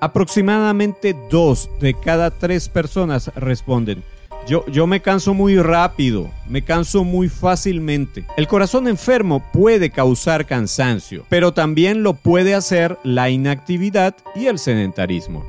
Aproximadamente 0.00 1.14
dos 1.28 1.68
de 1.78 1.92
cada 1.92 2.30
tres 2.30 2.70
personas 2.70 3.30
responden, 3.34 4.02
yo, 4.46 4.86
me 4.86 5.00
canso 5.00 5.32
muy 5.32 5.58
rápido, 5.58 6.30
me 6.48 6.62
canso 6.62 7.04
muy 7.04 7.28
fácilmente. 7.28 8.24
El 8.36 8.46
corazón 8.46 8.88
enfermo 8.88 9.42
puede 9.52 9.90
causar 9.90 10.44
cansancio, 10.44 11.24
pero 11.28 11.54
también 11.54 12.02
lo 12.02 12.14
puede 12.14 12.54
hacer 12.54 12.98
la 13.04 13.30
inactividad 13.30 14.14
y 14.34 14.46
el 14.46 14.58
sedentarismo. 14.58 15.44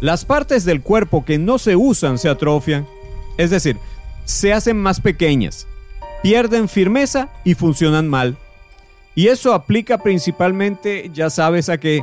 Las 0.00 0.24
partes 0.24 0.64
del 0.64 0.82
cuerpo 0.82 1.24
que 1.24 1.38
no 1.38 1.58
se 1.58 1.76
usan 1.76 2.18
se 2.18 2.28
atrofian. 2.28 2.86
Es 3.38 3.50
decir, 3.50 3.76
se 4.24 4.52
hacen 4.52 4.76
más 4.76 5.00
pequeñas, 5.00 5.66
pierden 6.22 6.68
firmeza 6.68 7.30
y 7.44 7.54
funcionan 7.54 8.08
mal. 8.08 8.36
Y 9.14 9.28
eso 9.28 9.54
aplica 9.54 9.98
principalmente, 9.98 11.10
ya 11.12 11.30
sabes 11.30 11.68
a 11.68 11.78
qué, 11.78 12.02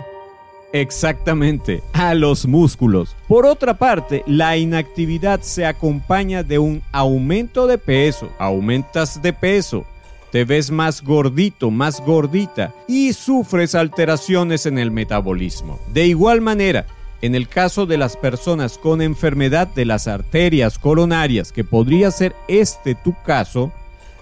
exactamente, 0.74 1.82
a 1.94 2.14
los 2.14 2.46
músculos. 2.46 3.16
Por 3.28 3.46
otra 3.46 3.78
parte, 3.78 4.24
la 4.28 4.58
inactividad 4.58 5.42
se 5.42 5.66
acompaña 5.66 6.44
de 6.44 6.60
un 6.60 6.82
aumento 6.92 7.68
de 7.68 7.78
peso. 7.78 8.30
Aumentas 8.40 9.22
de 9.22 9.34
peso, 9.34 9.86
te 10.32 10.44
ves 10.44 10.72
más 10.72 11.02
gordito, 11.02 11.72
más 11.72 12.02
gordita 12.02 12.74
y 12.88 13.14
sufres 13.14 13.76
alteraciones 13.76 14.66
en 14.66 14.78
el 14.78 14.92
metabolismo. 14.92 15.80
De 15.94 16.06
igual 16.06 16.42
manera, 16.42 16.86
en 17.22 17.34
el 17.34 17.48
caso 17.48 17.86
de 17.86 17.98
las 17.98 18.16
personas 18.16 18.78
con 18.78 19.02
enfermedad 19.02 19.68
de 19.68 19.86
las 19.86 20.08
arterias 20.08 20.78
coronarias, 20.78 21.52
que 21.52 21.64
podría 21.64 22.12
ser 22.12 22.36
este 22.48 22.94
tu 22.96 23.16
caso, 23.26 23.72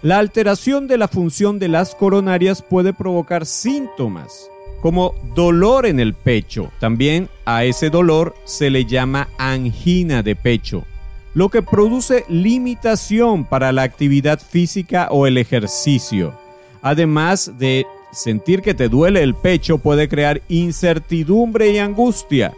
la 0.02 0.20
alteración 0.20 0.88
de 0.88 0.98
la 0.98 1.08
función 1.08 1.60
de 1.60 1.68
las 1.68 1.96
coronarias 1.96 2.62
puede 2.62 2.94
provocar 2.94 3.46
síntomas 3.46 4.50
como 4.82 5.16
dolor 5.36 5.86
en 5.86 6.00
el 6.00 6.14
pecho. 6.14 6.72
También 6.80 7.30
a 7.46 7.64
ese 7.64 7.90
dolor 7.90 8.36
se 8.46 8.70
le 8.70 8.86
llama 8.86 9.30
angina 9.38 10.24
de 10.24 10.36
pecho, 10.36 10.86
lo 11.34 11.50
que 11.50 11.62
produce 11.62 12.26
limitación 12.30 13.46
para 13.46 13.72
la 13.72 13.84
actividad 13.84 14.40
física 14.40 15.08
o 15.12 15.28
el 15.28 15.38
ejercicio. 15.38 16.34
Además 16.82 17.52
de 17.58 17.86
sentir 18.12 18.62
que 18.62 18.74
te 18.74 18.90
duele 18.90 19.22
el 19.24 19.36
pecho 19.36 19.78
puede 19.78 20.08
crear 20.08 20.42
incertidumbre 20.48 21.72
y 21.72 21.80
angustia. 21.80 22.54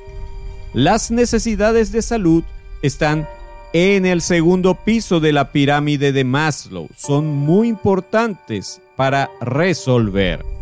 Las 0.74 1.12
necesidades 1.12 1.92
de 1.92 2.02
salud 2.02 2.44
están 2.82 3.28
en 3.74 4.06
el 4.06 4.22
segundo 4.22 4.76
piso 4.76 5.20
de 5.20 5.34
la 5.34 5.52
pirámide 5.52 6.12
de 6.12 6.24
Maslow. 6.24 6.88
Son 6.96 7.26
muy 7.28 7.68
importantes 7.68 8.82
para 8.96 9.30
resolver. 9.42 10.57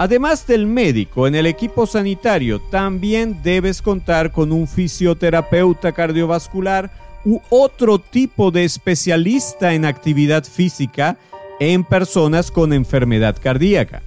Además 0.00 0.46
del 0.46 0.66
médico, 0.66 1.26
en 1.26 1.34
el 1.34 1.44
equipo 1.44 1.86
sanitario 1.86 2.58
también 2.58 3.42
debes 3.42 3.82
contar 3.82 4.32
con 4.32 4.50
un 4.50 4.66
fisioterapeuta 4.66 5.92
cardiovascular 5.92 6.90
u 7.22 7.38
otro 7.50 7.98
tipo 7.98 8.50
de 8.50 8.64
especialista 8.64 9.74
en 9.74 9.84
actividad 9.84 10.44
física 10.44 11.18
en 11.60 11.84
personas 11.84 12.50
con 12.50 12.72
enfermedad 12.72 13.36
cardíaca, 13.42 14.00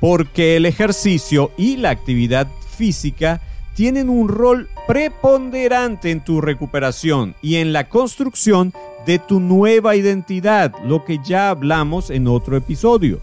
porque 0.00 0.56
el 0.56 0.64
ejercicio 0.64 1.50
y 1.58 1.76
la 1.76 1.90
actividad 1.90 2.48
física 2.78 3.42
tienen 3.74 4.08
un 4.08 4.28
rol 4.28 4.70
preponderante 4.88 6.10
en 6.10 6.24
tu 6.24 6.40
recuperación 6.40 7.34
y 7.42 7.56
en 7.56 7.74
la 7.74 7.90
construcción 7.90 8.72
de 9.04 9.18
tu 9.18 9.40
nueva 9.40 9.94
identidad, 9.94 10.72
lo 10.86 11.04
que 11.04 11.18
ya 11.22 11.50
hablamos 11.50 12.08
en 12.08 12.28
otro 12.28 12.56
episodio. 12.56 13.20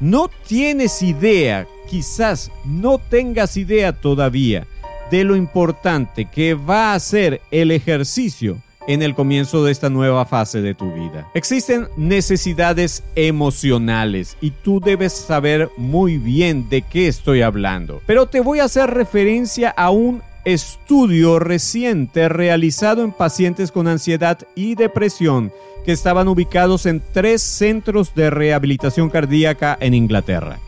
No 0.00 0.30
tienes 0.46 1.02
idea, 1.02 1.66
quizás 1.88 2.50
no 2.64 2.98
tengas 2.98 3.56
idea 3.56 3.92
todavía 3.92 4.66
de 5.10 5.24
lo 5.24 5.36
importante 5.36 6.24
que 6.24 6.54
va 6.54 6.94
a 6.94 7.00
ser 7.00 7.40
el 7.50 7.70
ejercicio 7.70 8.58
en 8.86 9.02
el 9.02 9.14
comienzo 9.14 9.64
de 9.64 9.72
esta 9.72 9.88
nueva 9.88 10.24
fase 10.26 10.60
de 10.60 10.74
tu 10.74 10.92
vida. 10.92 11.28
Existen 11.34 11.88
necesidades 11.96 13.02
emocionales 13.14 14.36
y 14.40 14.50
tú 14.50 14.80
debes 14.80 15.12
saber 15.12 15.70
muy 15.76 16.18
bien 16.18 16.68
de 16.68 16.82
qué 16.82 17.08
estoy 17.08 17.42
hablando. 17.42 18.02
Pero 18.06 18.26
te 18.26 18.40
voy 18.40 18.60
a 18.60 18.64
hacer 18.64 18.90
referencia 18.90 19.70
a 19.70 19.90
un 19.90 20.22
estudio 20.44 21.38
reciente 21.38 22.28
realizado 22.28 23.02
en 23.02 23.12
pacientes 23.12 23.72
con 23.72 23.88
ansiedad 23.88 24.38
y 24.54 24.74
depresión 24.74 25.52
que 25.84 25.92
estaban 25.92 26.28
ubicados 26.28 26.86
en 26.86 27.02
tres 27.12 27.42
centros 27.42 28.14
de 28.14 28.30
rehabilitación 28.30 29.10
cardíaca 29.10 29.76
en 29.80 29.94
Inglaterra. 29.94 30.58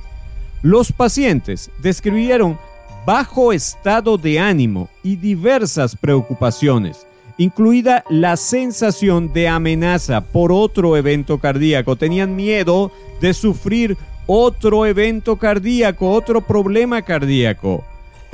Los 0.63 0.93
pacientes 0.93 1.71
describieron 1.81 2.59
bajo 3.05 3.53
estado 3.53 4.19
de 4.19 4.41
ánimo 4.41 4.89
y 5.03 5.17
diversas 5.17 5.95
preocupaciones, 5.95 7.07
incluida 7.39 8.03
la 8.11 8.37
sensación 8.37 9.33
de 9.33 9.49
amenaza 9.49 10.23
por 10.23 10.53
otro 10.53 10.97
evento 10.97 11.39
cardíaco. 11.39 11.97
Tenían 11.97 12.35
miedo 12.35 12.91
de 13.21 13.33
sufrir 13.33 13.97
otro 14.27 14.87
evento 14.87 15.37
cardíaco, 15.37 16.11
otro 16.11 16.41
problema 16.41 17.03
cardíaco 17.03 17.85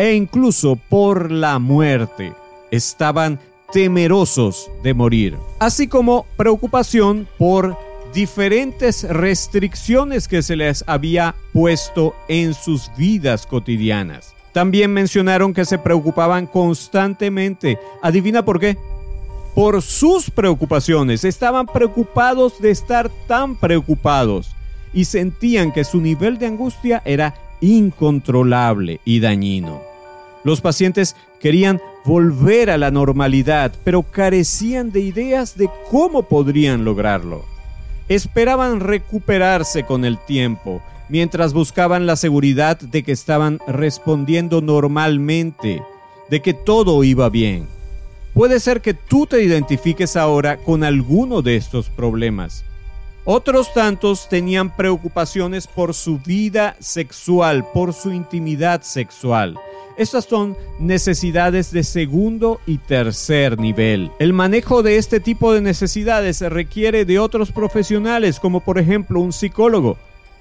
e 0.02 0.14
incluso 0.14 0.74
por 0.74 1.30
la 1.30 1.60
muerte. 1.60 2.32
Estaban 2.72 3.38
temerosos 3.72 4.68
de 4.82 4.94
morir, 4.94 5.38
así 5.60 5.86
como 5.86 6.26
preocupación 6.36 7.28
por 7.38 7.78
diferentes 8.12 9.04
restricciones 9.04 10.26
que 10.26 10.42
se 10.42 10.56
les 10.56 10.82
había 10.88 11.36
puesto 11.52 12.16
en 12.26 12.52
sus 12.52 12.90
vidas 12.96 13.46
cotidianas. 13.46 14.34
También 14.52 14.92
mencionaron 14.92 15.54
que 15.54 15.64
se 15.64 15.78
preocupaban 15.78 16.46
constantemente. 16.48 17.78
¿Adivina 18.02 18.44
por 18.44 18.58
qué? 18.58 18.76
Por 19.54 19.82
sus 19.82 20.30
preocupaciones. 20.30 21.22
Estaban 21.22 21.66
preocupados 21.66 22.60
de 22.60 22.72
estar 22.72 23.08
tan 23.28 23.54
preocupados 23.54 24.50
y 24.92 25.04
sentían 25.04 25.70
que 25.70 25.84
su 25.84 26.00
nivel 26.00 26.38
de 26.38 26.46
angustia 26.46 27.02
era 27.04 27.34
incontrolable 27.60 29.00
y 29.04 29.20
dañino. 29.20 29.91
Los 30.44 30.60
pacientes 30.60 31.16
querían 31.40 31.80
volver 32.04 32.70
a 32.70 32.78
la 32.78 32.90
normalidad, 32.90 33.72
pero 33.84 34.02
carecían 34.02 34.90
de 34.90 35.00
ideas 35.00 35.56
de 35.56 35.70
cómo 35.90 36.24
podrían 36.24 36.84
lograrlo. 36.84 37.44
Esperaban 38.08 38.80
recuperarse 38.80 39.84
con 39.84 40.04
el 40.04 40.18
tiempo, 40.18 40.82
mientras 41.08 41.52
buscaban 41.52 42.06
la 42.06 42.16
seguridad 42.16 42.78
de 42.78 43.02
que 43.02 43.12
estaban 43.12 43.60
respondiendo 43.68 44.60
normalmente, 44.60 45.82
de 46.28 46.42
que 46.42 46.54
todo 46.54 47.04
iba 47.04 47.28
bien. 47.28 47.68
Puede 48.34 48.60
ser 48.60 48.80
que 48.80 48.94
tú 48.94 49.26
te 49.26 49.42
identifiques 49.42 50.16
ahora 50.16 50.56
con 50.56 50.84
alguno 50.84 51.42
de 51.42 51.56
estos 51.56 51.90
problemas. 51.90 52.64
Otros 53.24 53.72
tantos 53.72 54.28
tenían 54.28 54.74
preocupaciones 54.74 55.68
por 55.68 55.94
su 55.94 56.18
vida 56.18 56.74
sexual, 56.80 57.64
por 57.72 57.92
su 57.92 58.10
intimidad 58.12 58.82
sexual. 58.82 59.56
Estas 59.96 60.24
son 60.24 60.56
necesidades 60.80 61.70
de 61.70 61.84
segundo 61.84 62.60
y 62.66 62.78
tercer 62.78 63.60
nivel. 63.60 64.10
El 64.18 64.32
manejo 64.32 64.82
de 64.82 64.96
este 64.96 65.20
tipo 65.20 65.52
de 65.52 65.60
necesidades 65.60 66.40
requiere 66.40 67.04
de 67.04 67.20
otros 67.20 67.52
profesionales, 67.52 68.40
como 68.40 68.58
por 68.58 68.78
ejemplo 68.78 69.20
un 69.20 69.32
psicólogo, 69.32 69.98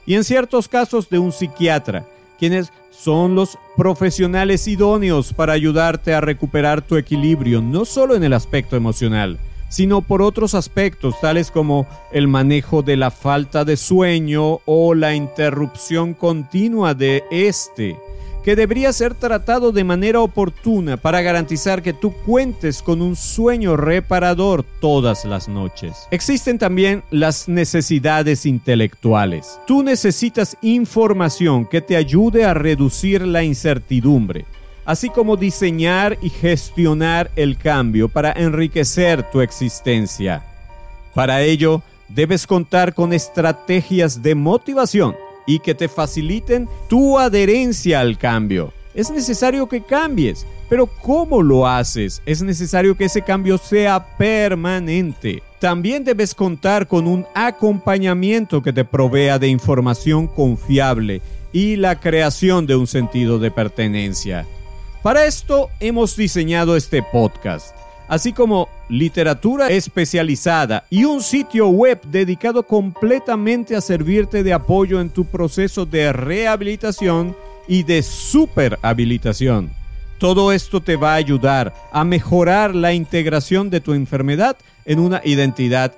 y 0.08 0.15
en 0.15 0.24
ciertos 0.24 0.67
casos 0.67 1.08
de 1.10 1.20
un 1.20 1.32
psiquiatra, 1.32 2.06
quienes 2.39 2.74
son 2.89 3.36
los 3.36 3.60
profesionales 3.78 4.67
idóneos 4.67 5.34
para 5.34 5.54
ayudarte 5.54 6.15
a 6.15 6.22
recuperar 6.22 6.82
tu 6.82 6.98
equilibrio, 6.98 7.62
no 7.62 7.86
solo 7.86 8.15
en 8.15 8.24
el 8.24 8.34
aspecto 8.34 8.76
emocional, 8.76 9.38
sino 9.71 10.01
por 10.01 10.21
otros 10.21 10.53
aspectos 10.53 11.19
tales 11.21 11.49
como 11.49 11.88
el 12.12 12.27
manejo 12.27 12.84
de 12.84 12.97
la 12.97 13.10
falta 13.10 13.63
de 13.63 13.77
sueño 13.77 14.60
o 14.65 14.93
la 14.93 15.15
interrupción 15.15 16.13
continua 16.13 16.93
de 16.93 17.23
este, 17.31 17.97
que 18.43 18.57
debería 18.57 18.91
ser 18.91 19.13
tratado 19.13 19.71
de 19.71 19.86
manera 19.86 20.19
oportuna 20.19 20.97
para 20.97 21.21
garantizar 21.21 21.81
que 21.81 21.93
tú 21.93 22.12
cuentes 22.12 22.81
con 22.81 23.01
un 23.01 23.15
sueño 23.15 23.77
reparador 23.77 24.65
todas 24.81 25.23
las 25.23 25.47
noches. 25.47 26.05
Existen 26.12 26.60
también 26.60 27.03
las 27.10 27.47
necesidades 27.47 28.45
intelectuales. 28.45 29.57
Tú 29.67 29.84
necesitas 29.84 30.57
información 30.62 31.65
que 31.65 31.79
te 31.79 31.95
ayude 31.95 32.43
a 32.43 32.53
reducir 32.53 33.25
la 33.25 33.43
incertidumbre 33.43 34.45
así 34.86 35.10
como 35.10 35.38
diseñar 35.38 36.17
y 36.22 36.30
gestionar 36.30 37.32
el 37.36 37.58
cambio 37.58 38.10
para 38.10 38.32
enriquecer 38.32 39.30
tu 39.32 39.41
existencia. 39.41 40.44
Para 41.13 41.41
ello, 41.41 41.82
debes 42.10 42.48
contar 42.48 42.94
con 42.94 43.13
estrategias 43.13 44.22
de 44.22 44.36
motivación 44.36 45.15
y 45.46 45.60
que 45.60 45.76
te 45.76 45.88
faciliten 45.88 46.67
tu 46.88 47.17
adherencia 47.17 48.00
al 48.00 48.17
cambio. 48.17 48.74
Es 48.94 49.10
necesario 49.10 49.67
que 49.67 49.82
cambies, 49.82 50.46
pero 50.70 50.86
¿cómo 50.86 51.41
lo 51.41 51.67
haces? 51.67 52.22
Es 52.26 52.41
necesario 52.41 52.96
que 52.96 53.06
ese 53.06 53.22
cambio 53.22 53.58
sea 53.58 54.17
permanente. 54.17 55.41
También 55.60 56.04
debes 56.04 56.36
contar 56.36 56.88
con 56.88 57.08
un 57.08 57.26
acompañamiento 57.34 58.62
que 58.62 58.74
te 58.74 58.84
provea 58.84 59.39
de 59.39 59.48
información 59.48 60.28
confiable 60.28 61.22
y 61.54 61.76
la 61.76 62.00
creación 62.00 62.65
de 62.65 62.76
un 62.76 62.88
sentido 62.88 63.39
de 63.39 63.52
pertenencia. 63.52 64.46
Para 65.04 65.26
esto 65.26 65.72
hemos 65.80 66.16
diseñado 66.16 66.76
este 66.76 67.02
podcast, 67.02 67.76
así 68.08 68.34
como 68.34 68.70
literatura 68.88 69.68
especializada 69.70 70.86
y 70.92 71.06
un 71.06 71.24
sitio 71.24 71.70
web 71.70 72.00
dedicado 72.04 72.62
completamente 72.62 73.76
a 73.76 73.82
servirte 73.82 74.44
de 74.44 74.54
apoyo 74.54 75.02
en 75.02 75.10
tu 75.10 75.26
proceso 75.26 75.88
de 75.88 76.14
rehabilitación 76.14 77.36
y 77.68 77.82
de 77.82 78.04
superhabilitación. 78.04 79.72
Todo 80.20 80.52
esto 80.52 80.82
te 80.82 80.98
va 80.98 81.14
a 81.14 81.16
ayudar 81.16 81.74
a 81.92 82.04
mejorar 82.04 82.76
la 82.76 82.94
integración 82.94 83.72
de 83.72 83.82
tu 83.82 83.94
enfermedad 83.94 84.56
en 84.86 85.00
una 85.00 85.20
identidad 85.24 85.94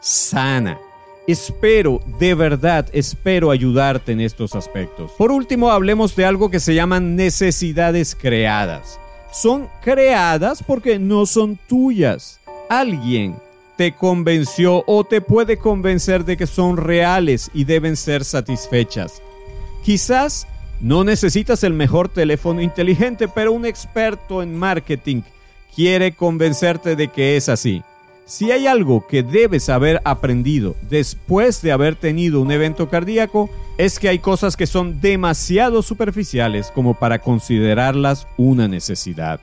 sana. 0.00 0.78
Espero, 1.28 2.00
de 2.18 2.34
verdad, 2.34 2.86
espero 2.94 3.50
ayudarte 3.50 4.12
en 4.12 4.22
estos 4.22 4.54
aspectos. 4.54 5.12
Por 5.18 5.30
último, 5.30 5.70
hablemos 5.70 6.16
de 6.16 6.24
algo 6.24 6.50
que 6.50 6.58
se 6.58 6.74
llaman 6.74 7.16
necesidades 7.16 8.16
creadas. 8.18 8.98
Son 9.30 9.68
creadas 9.82 10.62
porque 10.62 10.98
no 10.98 11.26
son 11.26 11.58
tuyas. 11.68 12.40
Alguien 12.70 13.36
te 13.76 13.92
convenció 13.92 14.84
o 14.86 15.04
te 15.04 15.20
puede 15.20 15.58
convencer 15.58 16.24
de 16.24 16.38
que 16.38 16.46
son 16.46 16.78
reales 16.78 17.50
y 17.52 17.64
deben 17.64 17.98
ser 17.98 18.24
satisfechas. 18.24 19.20
Quizás 19.84 20.46
no 20.80 21.04
necesitas 21.04 21.62
el 21.62 21.74
mejor 21.74 22.08
teléfono 22.08 22.62
inteligente, 22.62 23.28
pero 23.28 23.52
un 23.52 23.66
experto 23.66 24.42
en 24.42 24.56
marketing 24.56 25.20
quiere 25.76 26.12
convencerte 26.12 26.96
de 26.96 27.08
que 27.08 27.36
es 27.36 27.50
así. 27.50 27.82
Si 28.28 28.52
hay 28.52 28.66
algo 28.66 29.06
que 29.06 29.22
debes 29.22 29.70
haber 29.70 30.02
aprendido 30.04 30.76
después 30.90 31.62
de 31.62 31.72
haber 31.72 31.96
tenido 31.96 32.42
un 32.42 32.52
evento 32.52 32.90
cardíaco, 32.90 33.48
es 33.78 33.98
que 33.98 34.10
hay 34.10 34.18
cosas 34.18 34.54
que 34.54 34.66
son 34.66 35.00
demasiado 35.00 35.80
superficiales 35.80 36.70
como 36.70 36.92
para 36.92 37.20
considerarlas 37.20 38.26
una 38.36 38.68
necesidad. 38.68 39.40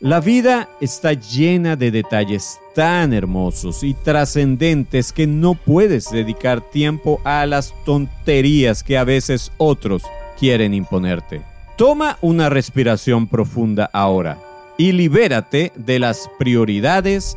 La 0.00 0.20
vida 0.20 0.70
está 0.80 1.12
llena 1.12 1.76
de 1.76 1.90
detalles 1.90 2.58
tan 2.74 3.12
hermosos 3.12 3.84
y 3.84 3.92
trascendentes 3.92 5.12
que 5.12 5.26
no 5.26 5.52
puedes 5.52 6.10
dedicar 6.10 6.62
tiempo 6.62 7.20
a 7.24 7.44
las 7.44 7.74
tonterías 7.84 8.82
que 8.82 8.96
a 8.96 9.04
veces 9.04 9.52
otros 9.58 10.02
quieren 10.40 10.72
imponerte. 10.72 11.42
Toma 11.76 12.16
una 12.22 12.48
respiración 12.48 13.26
profunda 13.26 13.90
ahora 13.92 14.38
y 14.78 14.92
libérate 14.92 15.72
de 15.76 15.98
las 15.98 16.30
prioridades 16.38 17.36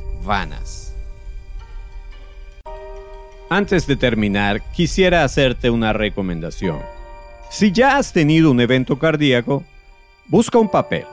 Antes 3.50 3.86
de 3.86 3.96
terminar, 3.96 4.62
quisiera 4.74 5.24
hacerte 5.24 5.70
una 5.70 5.94
recomendación. 5.94 6.80
Si 7.50 7.72
ya 7.72 7.98
has 7.98 8.12
tenido 8.12 8.50
un 8.52 8.60
evento 8.60 8.98
cardíaco, 8.98 9.64
busca 10.28 10.58
un 10.58 10.70
papel 10.70 11.06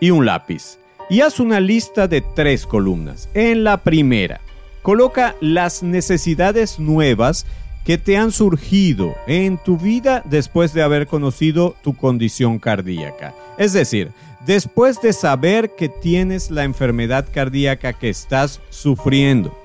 y 0.00 0.10
un 0.10 0.24
lápiz 0.24 0.78
y 1.10 1.20
haz 1.20 1.40
una 1.40 1.60
lista 1.60 2.08
de 2.08 2.22
tres 2.22 2.66
columnas. 2.66 3.28
En 3.34 3.64
la 3.64 3.76
primera, 3.76 4.40
coloca 4.82 5.36
las 5.40 5.82
necesidades 5.82 6.78
nuevas 6.78 7.46
que 7.84 7.98
te 7.98 8.16
han 8.16 8.32
surgido 8.32 9.14
en 9.26 9.58
tu 9.58 9.76
vida 9.76 10.22
después 10.24 10.72
de 10.72 10.82
haber 10.82 11.06
conocido 11.06 11.76
tu 11.82 11.94
condición 11.94 12.58
cardíaca. 12.58 13.34
Es 13.58 13.72
decir, 13.74 14.10
después 14.46 15.00
de 15.00 15.12
saber 15.12 15.74
que 15.76 15.88
tienes 15.88 16.50
la 16.50 16.64
enfermedad 16.64 17.26
cardíaca 17.32 17.92
que 17.92 18.08
estás 18.08 18.60
sufriendo. 18.70 19.56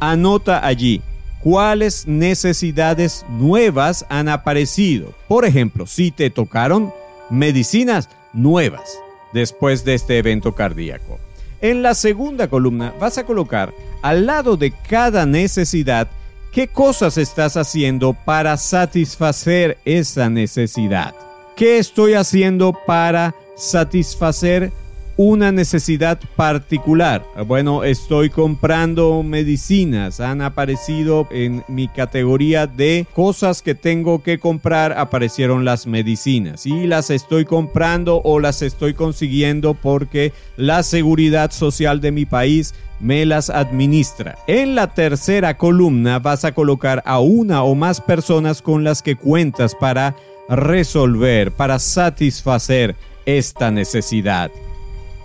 Anota 0.00 0.66
allí 0.66 1.02
cuáles 1.40 2.06
necesidades 2.06 3.24
nuevas 3.28 4.06
han 4.08 4.28
aparecido. 4.28 5.12
Por 5.28 5.44
ejemplo, 5.44 5.86
si 5.86 6.10
te 6.10 6.30
tocaron 6.30 6.92
medicinas 7.30 8.08
nuevas 8.32 8.98
después 9.32 9.84
de 9.84 9.94
este 9.94 10.18
evento 10.18 10.54
cardíaco. 10.54 11.18
En 11.60 11.82
la 11.82 11.94
segunda 11.94 12.48
columna 12.48 12.94
vas 13.00 13.18
a 13.18 13.24
colocar 13.24 13.74
al 14.00 14.26
lado 14.26 14.56
de 14.56 14.70
cada 14.70 15.26
necesidad 15.26 16.08
qué 16.52 16.68
cosas 16.68 17.18
estás 17.18 17.56
haciendo 17.56 18.12
para 18.12 18.56
satisfacer 18.56 19.78
esa 19.84 20.28
necesidad. 20.30 21.14
¿Qué 21.56 21.78
estoy 21.78 22.14
haciendo 22.14 22.72
para 22.86 23.34
satisfacer 23.56 24.72
una 25.18 25.50
necesidad 25.50 26.20
particular. 26.36 27.26
Bueno, 27.44 27.82
estoy 27.82 28.30
comprando 28.30 29.24
medicinas. 29.24 30.20
Han 30.20 30.40
aparecido 30.40 31.26
en 31.32 31.64
mi 31.66 31.88
categoría 31.88 32.68
de 32.68 33.04
cosas 33.14 33.60
que 33.60 33.74
tengo 33.74 34.22
que 34.22 34.38
comprar. 34.38 34.92
Aparecieron 34.92 35.64
las 35.64 35.88
medicinas. 35.88 36.66
Y 36.66 36.86
las 36.86 37.10
estoy 37.10 37.44
comprando 37.44 38.22
o 38.22 38.38
las 38.38 38.62
estoy 38.62 38.94
consiguiendo 38.94 39.74
porque 39.74 40.32
la 40.56 40.84
seguridad 40.84 41.50
social 41.50 42.00
de 42.00 42.12
mi 42.12 42.24
país 42.24 42.72
me 43.00 43.26
las 43.26 43.50
administra. 43.50 44.38
En 44.46 44.76
la 44.76 44.94
tercera 44.94 45.56
columna 45.56 46.20
vas 46.20 46.44
a 46.44 46.54
colocar 46.54 47.02
a 47.04 47.18
una 47.18 47.64
o 47.64 47.74
más 47.74 48.00
personas 48.00 48.62
con 48.62 48.84
las 48.84 49.02
que 49.02 49.16
cuentas 49.16 49.74
para 49.74 50.14
resolver, 50.48 51.50
para 51.50 51.80
satisfacer 51.80 52.94
esta 53.26 53.72
necesidad. 53.72 54.52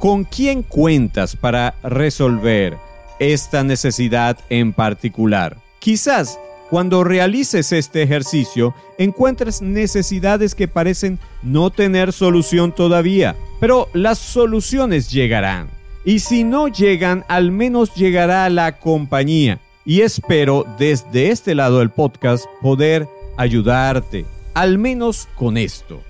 ¿Con 0.03 0.25
quién 0.25 0.63
cuentas 0.63 1.37
para 1.37 1.75
resolver 1.81 2.77
esta 3.19 3.63
necesidad 3.63 4.37
en 4.49 4.73
particular? 4.73 5.55
Quizás 5.79 6.37
cuando 6.69 7.05
realices 7.05 7.71
este 7.71 8.03
ejercicio 8.03 8.75
encuentres 8.97 9.61
necesidades 9.61 10.55
que 10.55 10.67
parecen 10.67 11.19
no 11.41 11.69
tener 11.69 12.11
solución 12.11 12.75
todavía, 12.75 13.37
pero 13.61 13.87
las 13.93 14.17
soluciones 14.17 15.09
llegarán. 15.09 15.69
Y 16.03 16.19
si 16.19 16.43
no 16.43 16.67
llegan, 16.67 17.23
al 17.29 17.51
menos 17.51 17.95
llegará 17.95 18.49
la 18.49 18.79
compañía. 18.79 19.61
Y 19.85 20.01
espero 20.01 20.65
desde 20.77 21.29
este 21.29 21.55
lado 21.55 21.79
del 21.79 21.91
podcast 21.91 22.43
poder 22.61 23.07
ayudarte, 23.37 24.25
al 24.53 24.77
menos 24.77 25.29
con 25.37 25.55
esto. 25.55 26.03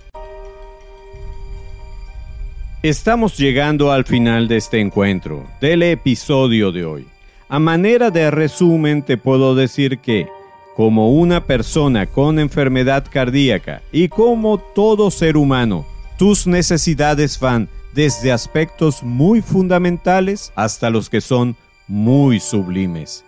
Estamos 2.83 3.37
llegando 3.37 3.93
al 3.93 4.03
final 4.03 4.49
de 4.49 4.57
este 4.57 4.81
encuentro, 4.81 5.47
del 5.61 5.83
episodio 5.83 6.73
de 6.73 6.83
hoy. 6.83 7.07
A 7.47 7.57
manera 7.57 8.11
de 8.11 8.29
resumen 8.29 9.03
te 9.03 9.15
puedo 9.15 9.55
decir 9.55 9.99
que, 9.99 10.27
como 10.75 11.13
una 11.13 11.45
persona 11.45 12.07
con 12.07 12.39
enfermedad 12.39 13.05
cardíaca 13.09 13.81
y 13.93 14.09
como 14.09 14.57
todo 14.57 15.11
ser 15.11 15.37
humano, 15.37 15.85
tus 16.17 16.45
necesidades 16.45 17.39
van 17.39 17.69
desde 17.93 18.33
aspectos 18.33 19.01
muy 19.01 19.41
fundamentales 19.41 20.51
hasta 20.53 20.89
los 20.89 21.09
que 21.09 21.21
son 21.21 21.55
muy 21.87 22.41
sublimes. 22.41 23.23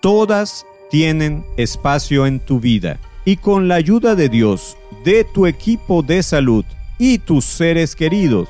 Todas 0.00 0.66
tienen 0.90 1.42
espacio 1.56 2.26
en 2.26 2.38
tu 2.38 2.60
vida 2.60 2.98
y 3.24 3.38
con 3.38 3.66
la 3.66 3.76
ayuda 3.76 4.14
de 4.14 4.28
Dios, 4.28 4.76
de 5.06 5.24
tu 5.24 5.46
equipo 5.46 6.02
de 6.02 6.22
salud 6.22 6.66
y 6.98 7.16
tus 7.16 7.46
seres 7.46 7.96
queridos, 7.96 8.48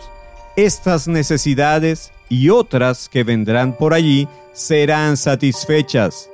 estas 0.56 1.08
necesidades 1.08 2.12
y 2.28 2.48
otras 2.50 3.08
que 3.08 3.24
vendrán 3.24 3.76
por 3.76 3.94
allí 3.94 4.28
serán 4.52 5.16
satisfechas. 5.16 6.30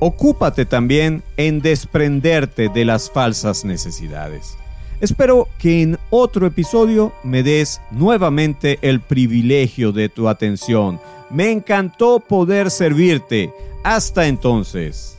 Ocúpate 0.00 0.66
también 0.66 1.22
en 1.36 1.60
desprenderte 1.60 2.68
de 2.68 2.84
las 2.84 3.10
falsas 3.10 3.64
necesidades. 3.64 4.56
Espero 5.00 5.48
que 5.58 5.82
en 5.82 5.98
otro 6.10 6.46
episodio 6.46 7.12
me 7.24 7.42
des 7.42 7.80
nuevamente 7.90 8.78
el 8.82 9.00
privilegio 9.00 9.92
de 9.92 10.08
tu 10.08 10.28
atención. 10.28 11.00
Me 11.30 11.50
encantó 11.50 12.20
poder 12.20 12.70
servirte. 12.70 13.50
Hasta 13.82 14.26
entonces. 14.26 15.18